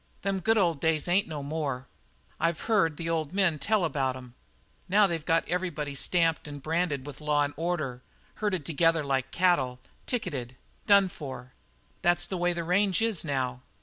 Them 0.23 0.39
good 0.39 0.57
old 0.57 0.81
days 0.81 1.07
ain't 1.07 1.27
no 1.27 1.43
more. 1.43 1.85
I've 2.39 2.61
heard 2.61 2.97
the 2.97 3.07
old 3.07 3.33
man 3.33 3.59
tell 3.59 3.85
about 3.85 4.15
'em. 4.15 4.33
Now 4.89 5.05
they've 5.05 5.23
got 5.23 5.47
everybody 5.47 5.93
stamped 5.93 6.47
and 6.47 6.59
branded 6.59 7.05
with 7.05 7.21
law 7.21 7.43
an' 7.43 7.53
order, 7.55 8.01
herded 8.41 8.65
together 8.65 9.03
like 9.03 9.29
cattle, 9.29 9.79
ticketed, 10.07 10.55
done 10.87 11.07
for. 11.07 11.53
That's 12.01 12.25
the 12.25 12.37
way 12.37 12.51
the 12.51 12.63
range 12.63 12.99
is 13.03 13.23
now. 13.23 13.61